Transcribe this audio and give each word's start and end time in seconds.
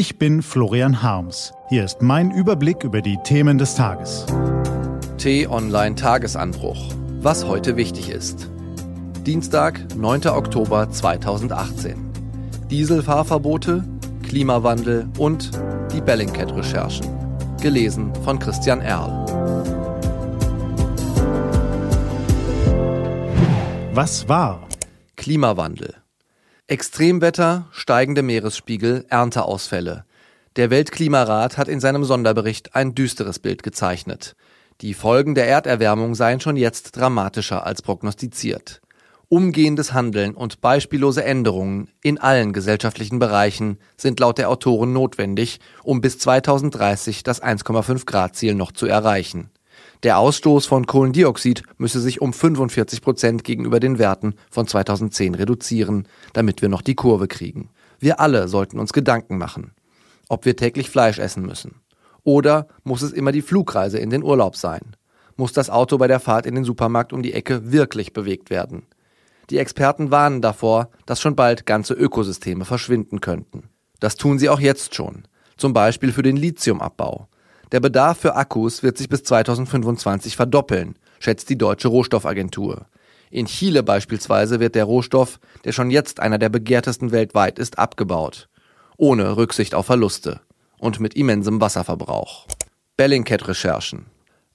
Ich 0.00 0.16
bin 0.16 0.42
Florian 0.42 1.02
Harms. 1.02 1.52
Hier 1.70 1.84
ist 1.84 2.02
mein 2.02 2.30
Überblick 2.30 2.84
über 2.84 3.02
die 3.02 3.18
Themen 3.24 3.58
des 3.58 3.74
Tages. 3.74 4.26
T-Online 5.16 5.96
Tagesanbruch. 5.96 6.94
Was 7.20 7.44
heute 7.44 7.76
wichtig 7.76 8.08
ist. 8.08 8.48
Dienstag, 9.26 9.92
9. 9.96 10.28
Oktober 10.28 10.88
2018. 10.88 11.96
Dieselfahrverbote, 12.70 13.82
Klimawandel 14.22 15.08
und 15.18 15.50
die 15.92 16.00
Bellingcat-Recherchen. 16.00 17.08
Gelesen 17.60 18.14
von 18.22 18.38
Christian 18.38 18.80
Erl. 18.80 19.26
Was 23.94 24.28
war? 24.28 24.68
Klimawandel. 25.16 25.96
Extremwetter, 26.70 27.66
steigende 27.70 28.22
Meeresspiegel, 28.22 29.06
Ernteausfälle. 29.08 30.04
Der 30.56 30.68
Weltklimarat 30.68 31.56
hat 31.56 31.66
in 31.66 31.80
seinem 31.80 32.04
Sonderbericht 32.04 32.74
ein 32.74 32.94
düsteres 32.94 33.38
Bild 33.38 33.62
gezeichnet. 33.62 34.36
Die 34.82 34.92
Folgen 34.92 35.34
der 35.34 35.48
Erderwärmung 35.48 36.14
seien 36.14 36.42
schon 36.42 36.58
jetzt 36.58 36.94
dramatischer 36.94 37.64
als 37.64 37.80
prognostiziert. 37.80 38.82
Umgehendes 39.30 39.94
Handeln 39.94 40.34
und 40.34 40.60
beispiellose 40.60 41.24
Änderungen 41.24 41.88
in 42.02 42.18
allen 42.18 42.52
gesellschaftlichen 42.52 43.18
Bereichen 43.18 43.78
sind 43.96 44.20
laut 44.20 44.36
der 44.36 44.50
Autoren 44.50 44.92
notwendig, 44.92 45.60
um 45.84 46.02
bis 46.02 46.18
2030 46.18 47.22
das 47.22 47.42
1,5 47.42 48.04
Grad 48.04 48.36
Ziel 48.36 48.54
noch 48.54 48.72
zu 48.72 48.84
erreichen. 48.84 49.48
Der 50.02 50.18
Ausstoß 50.18 50.66
von 50.66 50.86
Kohlendioxid 50.86 51.62
müsse 51.76 52.00
sich 52.00 52.20
um 52.20 52.32
45 52.32 53.02
Prozent 53.02 53.44
gegenüber 53.44 53.80
den 53.80 53.98
Werten 53.98 54.34
von 54.50 54.66
2010 54.66 55.34
reduzieren, 55.34 56.06
damit 56.32 56.62
wir 56.62 56.68
noch 56.68 56.82
die 56.82 56.94
Kurve 56.94 57.26
kriegen. 57.26 57.70
Wir 57.98 58.20
alle 58.20 58.46
sollten 58.46 58.78
uns 58.78 58.92
Gedanken 58.92 59.38
machen, 59.38 59.72
ob 60.28 60.44
wir 60.44 60.54
täglich 60.54 60.90
Fleisch 60.90 61.18
essen 61.18 61.44
müssen. 61.44 61.80
Oder 62.22 62.68
muss 62.84 63.02
es 63.02 63.12
immer 63.12 63.32
die 63.32 63.42
Flugreise 63.42 63.98
in 63.98 64.10
den 64.10 64.22
Urlaub 64.22 64.54
sein? 64.54 64.96
Muss 65.36 65.52
das 65.52 65.70
Auto 65.70 65.98
bei 65.98 66.06
der 66.06 66.20
Fahrt 66.20 66.46
in 66.46 66.54
den 66.54 66.64
Supermarkt 66.64 67.12
um 67.12 67.22
die 67.22 67.32
Ecke 67.32 67.72
wirklich 67.72 68.12
bewegt 68.12 68.50
werden? 68.50 68.86
Die 69.50 69.58
Experten 69.58 70.10
warnen 70.10 70.42
davor, 70.42 70.90
dass 71.06 71.20
schon 71.20 71.36
bald 71.36 71.64
ganze 71.64 71.94
Ökosysteme 71.94 72.64
verschwinden 72.64 73.20
könnten. 73.20 73.70
Das 73.98 74.16
tun 74.16 74.38
sie 74.38 74.48
auch 74.48 74.60
jetzt 74.60 74.94
schon, 74.94 75.26
zum 75.56 75.72
Beispiel 75.72 76.12
für 76.12 76.22
den 76.22 76.36
Lithiumabbau. 76.36 77.28
Der 77.70 77.80
Bedarf 77.80 78.18
für 78.18 78.34
Akkus 78.34 78.82
wird 78.82 78.96
sich 78.96 79.10
bis 79.10 79.24
2025 79.24 80.36
verdoppeln, 80.36 80.94
schätzt 81.20 81.50
die 81.50 81.58
Deutsche 81.58 81.88
Rohstoffagentur. 81.88 82.86
In 83.30 83.44
Chile 83.44 83.82
beispielsweise 83.82 84.58
wird 84.58 84.74
der 84.74 84.84
Rohstoff, 84.84 85.38
der 85.64 85.72
schon 85.72 85.90
jetzt 85.90 86.20
einer 86.20 86.38
der 86.38 86.48
begehrtesten 86.48 87.12
weltweit 87.12 87.58
ist, 87.58 87.78
abgebaut. 87.78 88.48
Ohne 88.96 89.36
Rücksicht 89.36 89.74
auf 89.74 89.86
Verluste. 89.86 90.40
Und 90.78 90.98
mit 91.00 91.14
immensem 91.14 91.60
Wasserverbrauch. 91.60 92.46
Bellingcat-Recherchen. 92.96 94.06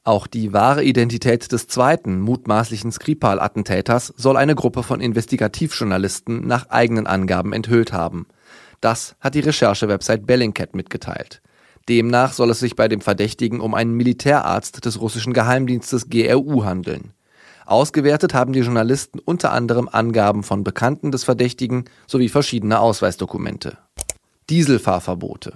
Auch 0.05 0.25
die 0.25 0.51
wahre 0.51 0.83
Identität 0.83 1.51
des 1.51 1.67
zweiten 1.67 2.19
mutmaßlichen 2.19 2.91
Skripal-Attentäters 2.91 4.13
soll 4.17 4.37
eine 4.37 4.55
Gruppe 4.55 4.83
von 4.83 4.99
Investigativjournalisten 4.99 6.45
nach 6.47 6.69
eigenen 6.69 7.07
Angaben 7.07 7.53
enthüllt 7.53 7.93
haben. 7.93 8.25
Das 8.81 9.15
hat 9.19 9.35
die 9.35 9.41
Recherche-Website 9.41 10.25
Bellingcat 10.25 10.75
mitgeteilt. 10.75 11.41
Demnach 11.89 12.33
soll 12.33 12.49
es 12.49 12.59
sich 12.59 12.75
bei 12.75 12.87
dem 12.87 13.01
Verdächtigen 13.01 13.59
um 13.59 13.73
einen 13.73 13.93
Militärarzt 13.93 14.85
des 14.85 15.01
russischen 15.01 15.33
Geheimdienstes 15.33 16.09
GRU 16.09 16.63
handeln. 16.63 17.13
Ausgewertet 17.65 18.33
haben 18.33 18.53
die 18.53 18.61
Journalisten 18.61 19.19
unter 19.19 19.51
anderem 19.51 19.89
Angaben 19.91 20.43
von 20.43 20.63
Bekannten 20.63 21.11
des 21.11 21.23
Verdächtigen 21.23 21.85
sowie 22.07 22.29
verschiedene 22.29 22.79
Ausweisdokumente. 22.79 23.77
Dieselfahrverbote. 24.49 25.53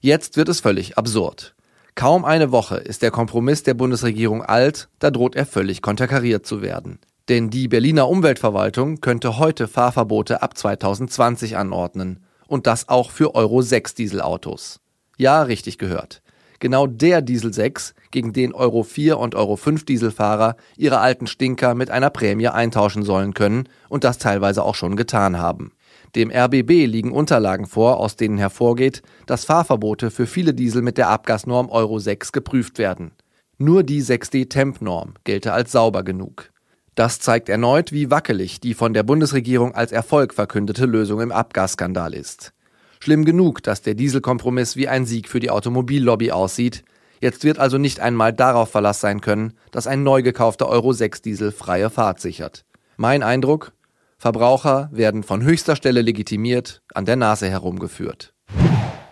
Jetzt 0.00 0.36
wird 0.36 0.48
es 0.48 0.60
völlig 0.60 0.98
absurd. 0.98 1.54
Kaum 1.94 2.24
eine 2.24 2.52
Woche 2.52 2.76
ist 2.76 3.02
der 3.02 3.10
Kompromiss 3.10 3.62
der 3.62 3.74
Bundesregierung 3.74 4.42
alt, 4.42 4.88
da 4.98 5.10
droht 5.10 5.34
er 5.34 5.46
völlig 5.46 5.82
konterkariert 5.82 6.46
zu 6.46 6.62
werden. 6.62 6.98
Denn 7.28 7.50
die 7.50 7.68
Berliner 7.68 8.08
Umweltverwaltung 8.08 9.00
könnte 9.00 9.38
heute 9.38 9.66
Fahrverbote 9.66 10.42
ab 10.42 10.56
2020 10.56 11.56
anordnen. 11.56 12.20
Und 12.46 12.68
das 12.68 12.88
auch 12.88 13.10
für 13.10 13.34
Euro 13.34 13.62
6 13.62 13.94
Dieselautos. 13.94 14.78
Ja, 15.16 15.42
richtig 15.42 15.78
gehört. 15.78 16.22
Genau 16.58 16.86
der 16.86 17.20
Diesel 17.20 17.52
6, 17.52 17.94
gegen 18.10 18.32
den 18.32 18.54
Euro 18.54 18.82
4 18.82 19.18
und 19.18 19.34
Euro 19.34 19.56
5 19.56 19.84
Dieselfahrer 19.84 20.56
ihre 20.76 21.00
alten 21.00 21.26
Stinker 21.26 21.74
mit 21.74 21.90
einer 21.90 22.10
Prämie 22.10 22.48
eintauschen 22.48 23.02
sollen 23.02 23.34
können 23.34 23.68
und 23.88 24.04
das 24.04 24.18
teilweise 24.18 24.62
auch 24.62 24.74
schon 24.74 24.96
getan 24.96 25.38
haben. 25.38 25.72
Dem 26.14 26.30
RBB 26.30 26.86
liegen 26.86 27.12
Unterlagen 27.12 27.66
vor, 27.66 27.98
aus 27.98 28.16
denen 28.16 28.38
hervorgeht, 28.38 29.02
dass 29.26 29.44
Fahrverbote 29.44 30.10
für 30.10 30.26
viele 30.26 30.54
Diesel 30.54 30.80
mit 30.80 30.96
der 30.96 31.08
Abgasnorm 31.08 31.68
Euro 31.68 31.98
6 31.98 32.32
geprüft 32.32 32.78
werden. 32.78 33.12
Nur 33.58 33.82
die 33.82 34.02
6D 34.02 34.48
Temp-Norm 34.48 35.14
gelte 35.24 35.52
als 35.52 35.72
sauber 35.72 36.04
genug. 36.04 36.50
Das 36.94 37.20
zeigt 37.20 37.50
erneut, 37.50 37.92
wie 37.92 38.10
wackelig 38.10 38.60
die 38.60 38.72
von 38.72 38.94
der 38.94 39.02
Bundesregierung 39.02 39.74
als 39.74 39.92
Erfolg 39.92 40.32
verkündete 40.32 40.86
Lösung 40.86 41.20
im 41.20 41.32
Abgasskandal 41.32 42.14
ist. 42.14 42.54
Schlimm 43.00 43.24
genug, 43.24 43.62
dass 43.62 43.82
der 43.82 43.94
Dieselkompromiss 43.94 44.76
wie 44.76 44.88
ein 44.88 45.06
Sieg 45.06 45.28
für 45.28 45.40
die 45.40 45.50
Automobillobby 45.50 46.32
aussieht. 46.32 46.84
Jetzt 47.20 47.44
wird 47.44 47.58
also 47.58 47.78
nicht 47.78 48.00
einmal 48.00 48.32
darauf 48.32 48.70
Verlass 48.70 49.00
sein 49.00 49.20
können, 49.20 49.54
dass 49.70 49.86
ein 49.86 50.02
neu 50.02 50.22
gekaufter 50.22 50.68
Euro 50.68 50.92
6 50.92 51.22
Diesel 51.22 51.52
freie 51.52 51.90
Fahrt 51.90 52.20
sichert. 52.20 52.64
Mein 52.96 53.22
Eindruck? 53.22 53.72
Verbraucher 54.18 54.88
werden 54.92 55.22
von 55.22 55.42
höchster 55.42 55.76
Stelle 55.76 56.02
legitimiert, 56.02 56.82
an 56.94 57.04
der 57.04 57.16
Nase 57.16 57.48
herumgeführt. 57.48 58.32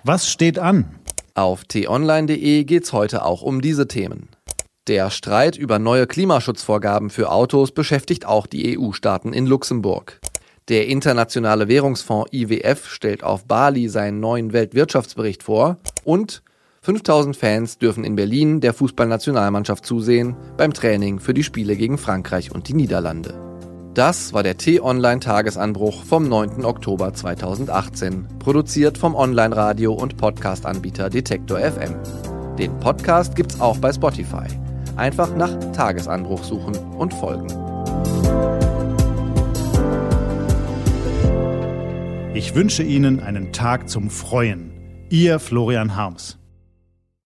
Was 0.02 0.28
steht 0.30 0.58
an? 0.58 0.98
Auf 1.34 1.64
t-online.de 1.64 2.64
geht's 2.64 2.92
heute 2.92 3.24
auch 3.24 3.42
um 3.42 3.60
diese 3.60 3.88
Themen. 3.88 4.28
Der 4.86 5.10
Streit 5.10 5.56
über 5.56 5.78
neue 5.78 6.06
Klimaschutzvorgaben 6.06 7.08
für 7.08 7.32
Autos 7.32 7.72
beschäftigt 7.72 8.26
auch 8.26 8.46
die 8.46 8.78
EU-Staaten 8.78 9.32
in 9.32 9.46
Luxemburg. 9.46 10.20
Der 10.68 10.86
Internationale 10.86 11.68
Währungsfonds 11.68 12.32
IWF 12.32 12.88
stellt 12.88 13.22
auf 13.22 13.44
Bali 13.44 13.88
seinen 13.88 14.20
neuen 14.20 14.54
Weltwirtschaftsbericht 14.54 15.42
vor 15.42 15.76
und 16.04 16.42
5000 16.80 17.36
Fans 17.36 17.76
dürfen 17.76 18.02
in 18.02 18.16
Berlin 18.16 18.62
der 18.62 18.72
Fußballnationalmannschaft 18.72 19.84
zusehen 19.84 20.36
beim 20.56 20.72
Training 20.72 21.20
für 21.20 21.34
die 21.34 21.44
Spiele 21.44 21.76
gegen 21.76 21.98
Frankreich 21.98 22.50
und 22.50 22.68
die 22.68 22.74
Niederlande. 22.74 23.34
Das 23.92 24.32
war 24.32 24.42
der 24.42 24.56
T-Online-Tagesanbruch 24.56 26.02
vom 26.02 26.28
9. 26.28 26.64
Oktober 26.64 27.12
2018, 27.12 28.26
produziert 28.38 28.96
vom 28.96 29.14
Online-Radio- 29.14 29.92
und 29.92 30.16
Podcast-Anbieter 30.16 31.10
Detektor 31.10 31.58
FM. 31.58 31.94
Den 32.58 32.78
Podcast 32.80 33.36
gibt's 33.36 33.60
auch 33.60 33.76
bei 33.78 33.92
Spotify. 33.92 34.46
Einfach 34.96 35.36
nach 35.36 35.54
Tagesanbruch 35.72 36.42
suchen 36.42 36.76
und 36.96 37.12
folgen. 37.14 37.63
Ich 42.34 42.56
wünsche 42.56 42.82
Ihnen 42.82 43.20
einen 43.20 43.52
Tag 43.52 43.88
zum 43.88 44.10
Freuen. 44.10 44.72
Ihr 45.08 45.38
Florian 45.38 45.94
Harms. 45.94 46.43